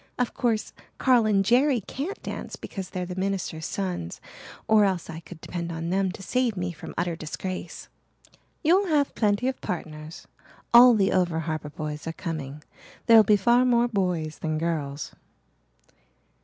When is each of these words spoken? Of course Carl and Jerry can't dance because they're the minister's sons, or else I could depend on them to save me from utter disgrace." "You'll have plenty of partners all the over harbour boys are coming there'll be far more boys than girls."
Of 0.17 0.33
course 0.33 0.73
Carl 0.97 1.27
and 1.27 1.45
Jerry 1.45 1.79
can't 1.81 2.19
dance 2.23 2.55
because 2.55 2.89
they're 2.89 3.05
the 3.05 3.13
minister's 3.15 3.67
sons, 3.67 4.19
or 4.67 4.83
else 4.83 5.11
I 5.11 5.19
could 5.19 5.39
depend 5.41 5.71
on 5.71 5.91
them 5.91 6.11
to 6.13 6.23
save 6.23 6.57
me 6.57 6.71
from 6.71 6.95
utter 6.97 7.15
disgrace." 7.15 7.87
"You'll 8.63 8.87
have 8.87 9.13
plenty 9.13 9.47
of 9.47 9.61
partners 9.61 10.25
all 10.73 10.95
the 10.95 11.11
over 11.11 11.41
harbour 11.41 11.69
boys 11.69 12.07
are 12.07 12.13
coming 12.13 12.63
there'll 13.05 13.21
be 13.23 13.37
far 13.37 13.63
more 13.63 13.87
boys 13.87 14.39
than 14.39 14.57
girls." 14.57 15.13